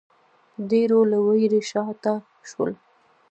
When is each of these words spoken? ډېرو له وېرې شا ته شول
ډېرو 0.69 0.99
له 1.11 1.17
وېرې 1.25 1.61
شا 1.69 1.83
ته 2.03 2.13
شول 2.49 2.71